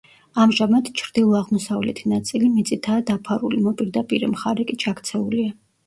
[0.45, 5.59] ამჟამად, ჩრდილო-აღმოსავლეთი ნაწილი მიწითაა დაფარული, მოპირდაპირე მხარე კი ჩაქცეულია.